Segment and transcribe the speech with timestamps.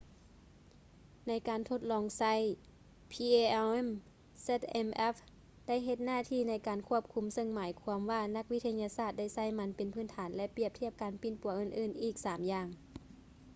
[1.27, 2.33] ໃນການທົດລອງໃຊ້
[3.13, 3.85] palm
[4.45, 5.15] zmapp
[5.67, 12.67] ໄດ້ເຮັດໜ້າທີ່ໃນການຄວບຄຸມ ເຊິ່ງໝາຍຄວາມວ່ານັກວິທະຍາສາດໄດ້ໃຊ້ມັນເປັນພື້ນຖານ ແລະ ປຽບທຽບການປິ່ນປົວອື່ນໆອີກສາມຢ່າງ